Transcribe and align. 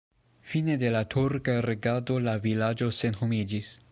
Fine 0.51 0.77
de 0.83 0.89
la 0.95 1.01
turka 1.15 1.55
regado 1.67 2.19
la 2.29 2.35
vilaĝo 2.47 2.91
senhomiĝis. 3.03 3.73